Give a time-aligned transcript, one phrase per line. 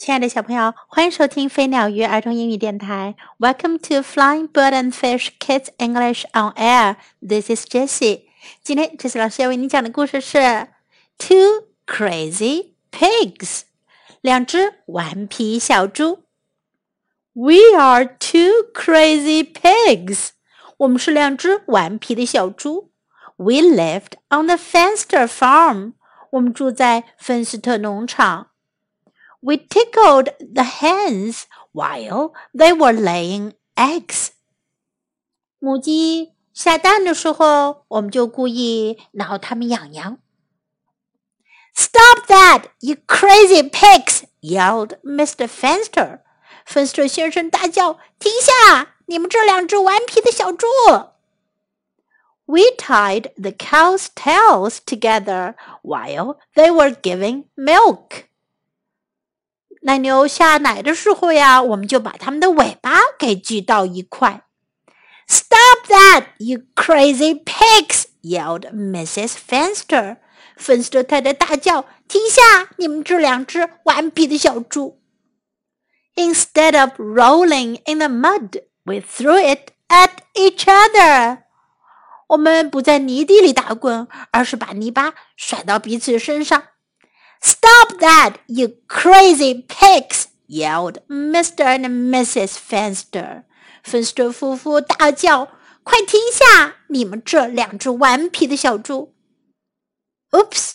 [0.00, 3.16] 亲爱的小朋友，欢迎收听飞鸟鱼儿童英语电台。
[3.38, 6.96] Welcome to Flying Bird and Fish Kids English on Air.
[7.26, 8.24] This is Jessie.
[8.62, 10.38] 今天 Jessie 老师要为你讲的故事是《
[11.18, 13.62] Two Crazy Pigs》，
[14.20, 16.24] 两只顽皮小猪。
[17.32, 20.28] We are two crazy pigs.
[20.76, 22.92] 我们是两只顽皮的小猪。
[23.36, 25.94] We lived on the Fenster farm.
[26.30, 28.48] 我们住在芬斯特农场。
[29.40, 34.28] we tickled the hens while they were laying eggs.
[35.58, 40.18] 母鸡下蛋的时候，我们就故意挠它们痒痒。
[41.74, 44.22] Stop that, you crazy pigs!
[44.40, 45.46] yelled Mr.
[45.46, 46.20] Fenster.
[46.64, 48.94] 芬斯特先生大叫：“停下！
[49.06, 50.66] 你们这两只顽皮的小猪！”
[52.46, 58.24] We tied the cows' tails together while they were giving milk.
[59.81, 64.43] 奶牛下奶的时候呀，我们就把它们的尾巴给系到一块。
[65.27, 68.05] Stop that, you crazy pigs!
[68.21, 69.33] yelled Mrs.
[69.35, 70.17] Fenster.
[70.57, 72.69] 芬斯特太太大叫：“停下！
[72.77, 75.01] 你们这两只顽皮的小猪！”
[76.15, 81.39] Instead of rolling in the mud, we threw it at each other.
[82.27, 86.63] 我们不在泥地里打滚，而是把泥巴甩到彼此身上。
[87.40, 90.28] Stop that, you crazy pigs!
[90.46, 91.64] yelled Mr.
[91.64, 92.56] and Mrs.
[92.56, 93.44] Fenster.
[93.82, 95.48] 芬斯特夫妇大叫：“
[95.82, 96.76] 快停下！
[96.88, 99.14] 你们这两只顽皮的小猪！”
[100.32, 100.72] Oops！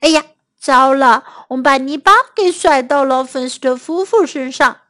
[0.00, 0.24] 哎呀，
[0.60, 1.24] 糟了！
[1.48, 4.80] 我们把泥巴给甩到了芬斯特夫妇身上。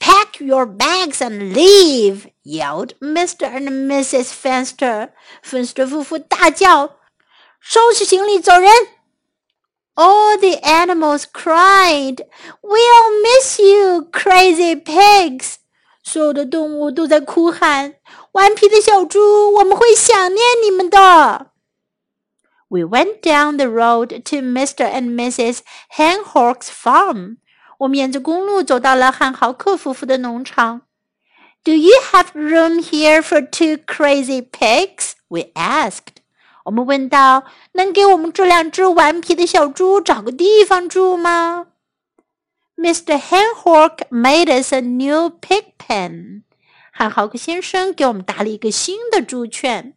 [0.00, 2.30] Pack your bags and leave!
[2.44, 3.48] yelled Mr.
[3.48, 4.30] and Mrs.
[4.32, 5.10] Fenster.
[5.42, 6.92] 芬斯特夫妇大叫：“
[7.60, 8.72] 收拾行李，走人！”
[9.95, 12.25] All the animals cried,
[12.61, 15.57] "We'll miss you, crazy pigs!"
[16.03, 17.95] 所有的动物都在哭喊
[18.33, 21.51] ：“顽皮的小猪，我们会想念你们的。”
[22.69, 24.91] We went down the road to Mr.
[24.91, 25.59] and Mrs.
[25.95, 27.37] Henhawk's farm.
[27.77, 30.81] 我们沿着公路走到了汉豪克夫妇的农场。
[31.63, 35.11] Do you have room here for two crazy pigs?
[35.27, 36.12] We asked.
[36.63, 37.43] 我们问道
[37.73, 41.67] ：“能给我们这两只顽皮的小猪找个地方住吗
[42.77, 43.19] ？”Mr.
[43.19, 46.43] Henhawk made us a new pig pen。
[46.91, 49.95] 汉豪克先生给我们搭了一个新的猪圈。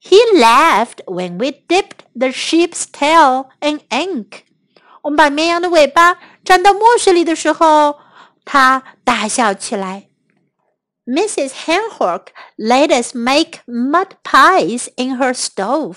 [0.00, 4.42] He laughed when we dipped the sheep's tail in ink。
[5.02, 7.96] 我们把绵羊的尾巴沾到墨水里的时候，
[8.44, 10.08] 他大笑起来。
[11.06, 11.66] Mrs.
[11.66, 15.96] Henhawk let us make mud pies in her stove.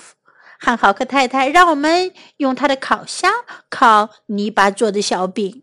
[0.60, 3.32] 汉豪克太太让我们用她的烤箱
[3.70, 5.62] 烤泥巴做的小饼。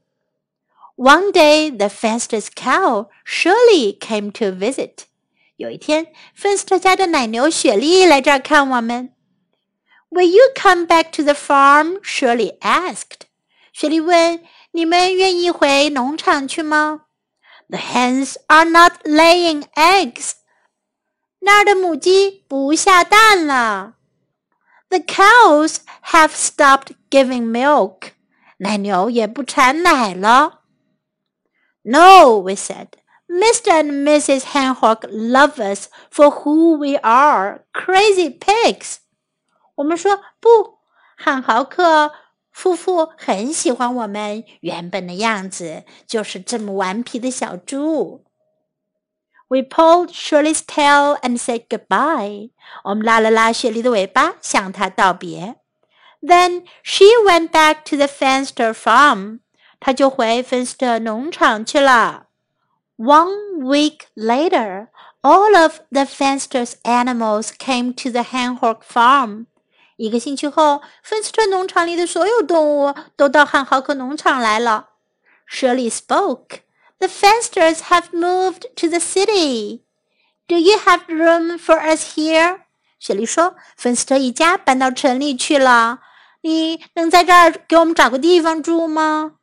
[0.95, 5.05] One day, the Fenster's cow Shirley came to visit。
[5.57, 9.13] 有一天，芬斯特家的奶牛雪莉来这儿看我们。
[10.09, 12.01] Will you come back to the farm?
[12.01, 13.27] Shirley asked。
[13.73, 14.41] 雪莉问
[14.71, 17.01] ：“你们愿意回农场去吗？”
[17.69, 20.33] The hens are not laying eggs.
[21.39, 23.95] 那儿的母鸡不下蛋了。
[24.89, 25.77] The cows
[26.11, 28.11] have stopped giving milk.
[28.57, 30.61] 奶牛也不产奶了。
[31.81, 32.87] No, we said.
[33.27, 33.71] Mr.
[33.71, 34.43] and Mrs.
[34.53, 38.97] Henhawk love us for who we are, crazy pigs.
[39.75, 40.79] 我们说不，
[41.17, 42.11] 汉豪克
[42.55, 48.23] 夫妇很喜欢我们原本的样子，就是这么顽皮的小猪。
[49.49, 52.51] We pulled Shirley's tail and said goodbye。
[52.85, 55.57] 我们拉了拉雪莉的尾巴，向她道别。
[56.21, 59.41] Then she went back to the Fenster farm。
[59.81, 62.27] 她就回芬斯特农场去了。
[62.95, 64.87] One week later,
[65.21, 69.47] all of the Fenster's animals came to the Henhawk farm。
[69.97, 74.89] 一个星期后，芬斯特农场里的所有动物都到汉豪克农场来了。
[75.49, 76.59] Shirley spoke.
[76.99, 79.81] The fensters have moved to the city.
[80.47, 82.61] Do you have room for us here?
[82.99, 85.99] 雪莉说：“芬斯特一家搬到城里去了，
[86.41, 89.33] 你能在这儿给我们找个地方住吗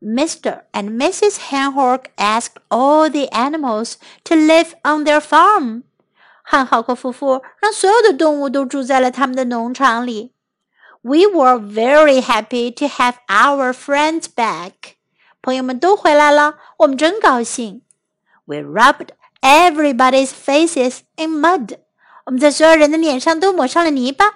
[0.00, 0.64] ？”Mr.
[0.72, 1.36] and Mrs.
[1.50, 3.94] Henhawk asked all the animals
[4.24, 5.82] to live on their farm.
[6.48, 10.32] 汉浩克夫妇让所有的动物都住在了他们的农场里。
[11.02, 14.72] We were very happy to have our friends back。
[15.42, 17.82] 朋友们都回来了，我们真高兴。
[18.44, 19.08] We rubbed
[19.40, 21.78] everybody's faces in mud。
[22.26, 24.26] 我们在所有人的脸上都抹上了泥巴。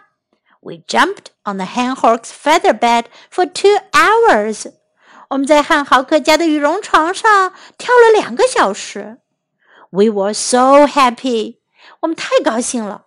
[0.59, 4.73] We jumped on the Henhawk's feather bed for two hours。
[5.29, 9.19] 我们在汉豪克家的羽绒床上跳了两个小时。
[9.91, 11.60] We were so happy
[12.01, 13.07] 我们太高兴了。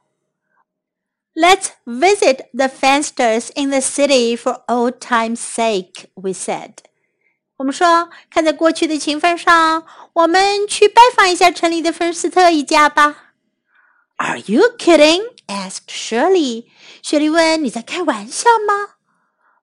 [1.35, 6.73] Let's visit the fensters in the city for old time's sake, we said.
[7.57, 13.33] 我们说，看在过去的情分上，我们去拜访一下城里的芬斯特一家吧。
[14.17, 15.23] Are you kidding?
[15.47, 16.65] asked Shirley.
[17.01, 18.95] 雪莉问：“你在开玩笑吗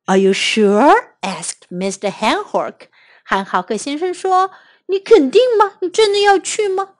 [0.06, 1.12] ？”Are you sure?
[1.22, 2.10] asked Mr.
[2.12, 2.88] Henhawk.
[3.24, 4.50] 汉豪克先生说
[4.86, 5.76] ：“你肯定吗？
[5.80, 6.94] 你真的要去吗？”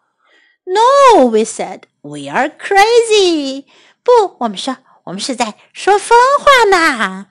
[0.70, 1.84] ？”No, we said.
[2.02, 3.66] We are crazy.
[4.04, 7.28] 不，我们说，我们是在说疯话呢。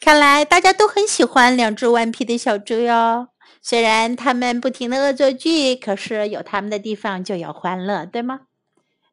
[0.00, 3.28] 看来大家都很喜欢两只顽皮的小猪哟。
[3.60, 8.42] 虽然他们不停的恶作剧，可是有他们的地方就有欢乐，对吗？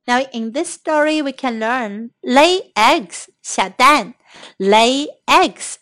[0.05, 4.13] Now in this story we can learn lay eggs 下蛋，
[4.57, 5.75] lay eggs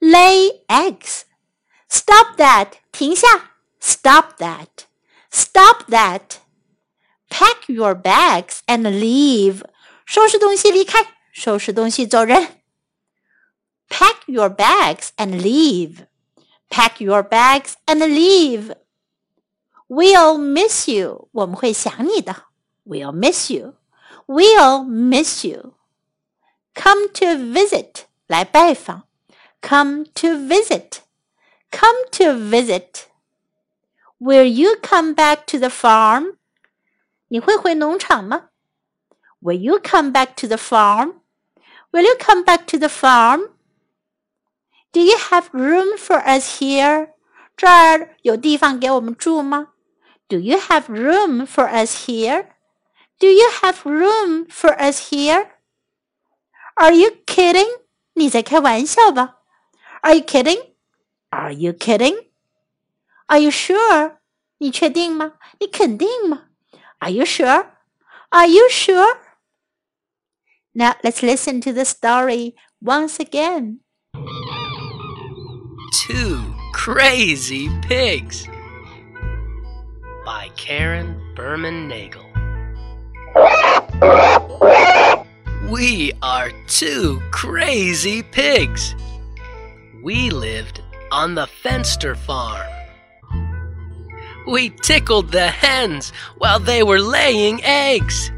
[0.00, 1.22] lay eggs.
[1.88, 4.66] Stop that 停下，stop that
[5.32, 6.38] stop that.
[7.30, 9.62] Pack your bags and leave
[10.06, 12.60] 收拾东西离开，收拾东西走人。
[13.90, 16.06] Pack your bags and leave.
[16.70, 18.74] Pack your bags and leave.
[19.88, 21.28] We'll miss you.
[21.32, 22.44] 我们会想你的。
[22.84, 23.74] We'll miss you.
[24.26, 25.74] We'll miss you.
[26.74, 28.04] Come to visit.
[28.26, 29.04] 来拜访。
[29.60, 31.00] Come to visit.
[31.70, 33.06] Come to visit.
[34.22, 36.36] Will you come back to the farm?
[37.28, 38.48] 你会回农场吗？
[39.40, 41.20] Will you come back to the farm?
[41.92, 43.50] Will you come back to the farm?
[44.92, 47.10] Do you have room for us here?
[47.56, 49.68] 这儿有地方给我们住吗？
[50.28, 52.48] Do you have room for us here?
[53.18, 55.48] Do you have room for us here?
[56.74, 57.80] Are you kidding?
[58.14, 59.36] 你在开玩笑吧？
[60.02, 60.72] Are you kidding?
[61.30, 62.26] Are you kidding?
[63.26, 64.18] Are you sure?
[64.58, 65.34] 你确定吗？
[65.60, 66.44] 你肯定吗？
[66.98, 67.66] Are you sure?
[68.30, 69.18] Are you sure?
[70.72, 73.80] Now let's listen to the story once again.
[76.06, 78.46] Two Crazy Pigs
[80.24, 82.24] by Karen Berman Nagel.
[85.70, 88.94] We are two crazy pigs.
[90.02, 90.80] We lived
[91.10, 92.66] on the Fenster farm.
[94.45, 98.31] We tickled the hens while they were laying eggs.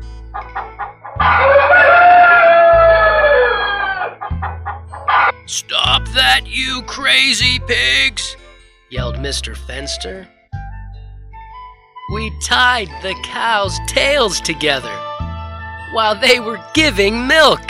[5.48, 8.36] Stop that, you crazy pigs!
[8.90, 9.56] yelled Mr.
[9.56, 10.28] Fenster.
[12.14, 14.94] We tied the cows' tails together
[15.94, 17.62] while they were giving milk.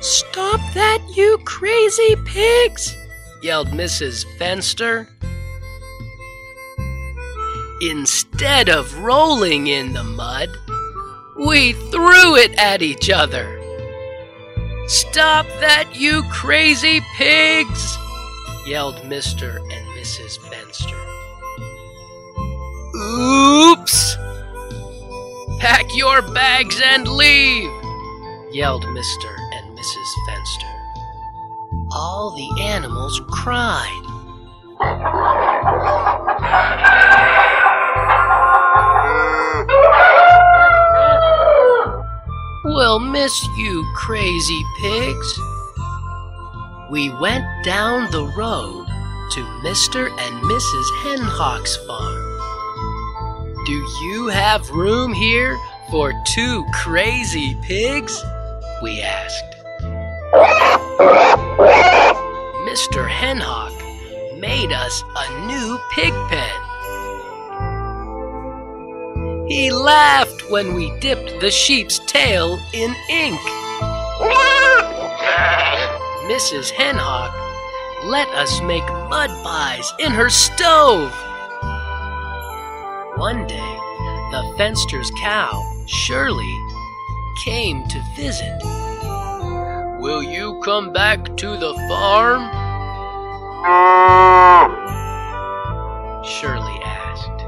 [0.00, 2.96] Stop that, you crazy pigs!
[3.44, 4.24] Yelled Mrs.
[4.38, 5.06] Fenster.
[7.82, 10.48] Instead of rolling in the mud,
[11.36, 13.60] we threw it at each other.
[14.86, 17.98] Stop that, you crazy pigs!
[18.66, 19.58] yelled Mr.
[19.58, 20.38] and Mrs.
[20.38, 21.04] Fenster.
[22.96, 24.16] Oops!
[25.60, 27.70] Pack your bags and leave!
[28.50, 29.36] yelled Mr.
[29.52, 30.10] and Mrs.
[30.30, 30.73] Fenster.
[32.06, 34.04] All the animals cried.
[42.66, 45.40] We'll miss you, crazy pigs.
[46.90, 48.86] We went down the road
[49.30, 50.10] to Mr.
[50.10, 50.86] and Mrs.
[51.04, 53.64] Henhawk's farm.
[53.64, 55.56] Do you have room here
[55.90, 58.22] for two crazy pigs?
[58.82, 59.54] We asked.
[62.74, 63.08] Mr.
[63.08, 63.72] Henhawk
[64.40, 66.58] made us a new pig pen.
[69.48, 73.38] He laughed when we dipped the sheep's tail in ink.
[76.26, 76.72] Mrs.
[76.72, 77.32] Henhawk
[78.06, 81.12] let us make mud pies in her stove.
[83.16, 83.74] One day,
[84.32, 86.58] the fenster's cow, Shirley,
[87.44, 88.58] came to visit.
[90.00, 92.63] Will you come back to the farm?
[96.24, 97.38] Shirley asked.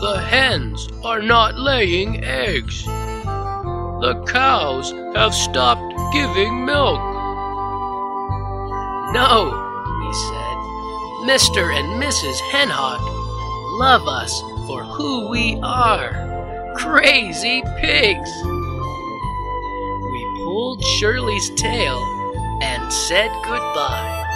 [0.00, 2.84] The hens are not laying eggs.
[2.84, 6.98] The cows have stopped giving milk.
[9.12, 9.54] No,
[10.02, 10.56] he said.
[11.30, 11.72] Mr.
[11.72, 12.38] and Mrs.
[12.50, 13.00] Henhawk
[13.78, 18.30] love us for who we are crazy pigs.
[20.02, 21.98] We pulled Shirley's tail
[22.60, 24.27] and and said goodbye.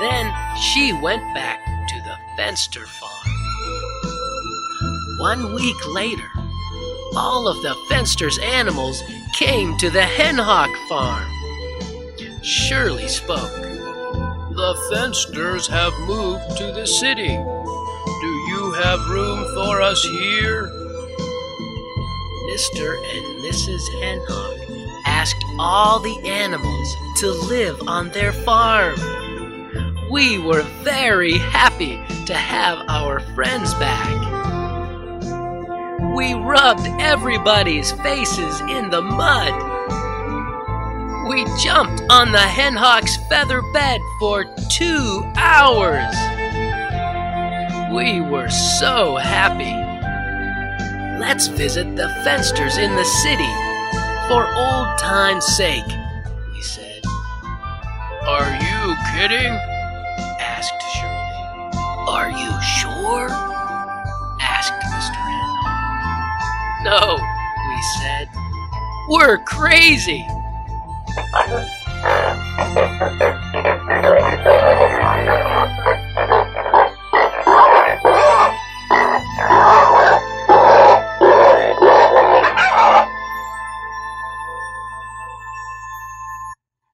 [0.00, 3.10] Then she went back to the Fenster farm.
[5.18, 6.30] One week later,
[7.16, 9.02] all of the Fenster's animals
[9.34, 11.30] came to the Henhawk farm.
[12.42, 13.52] Shirley spoke.
[13.52, 17.28] The Fensters have moved to the city.
[17.28, 20.66] Do you have room for us here?
[22.50, 22.96] Mr.
[22.96, 23.80] and Mrs.
[24.02, 28.94] Henhawk asked all the animals to live on their farm.
[30.14, 34.14] We were very happy to have our friends back.
[36.14, 39.52] We rubbed everybody's faces in the mud.
[41.28, 46.14] We jumped on the Henhawk's feather bed for two hours.
[47.92, 49.74] We were so happy.
[51.18, 53.52] Let's visit the Fensters in the city
[54.28, 55.90] for old time's sake,
[56.54, 57.02] he said.
[58.28, 59.73] Are you kidding?
[62.14, 63.28] Are you sure?
[64.40, 65.18] asked Mr.
[65.18, 66.84] Henhawk.
[66.84, 67.18] No,
[67.68, 68.28] we said.
[69.08, 70.24] We're crazy.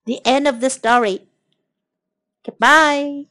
[0.06, 1.28] The end of the story.
[2.42, 3.26] Goodbye.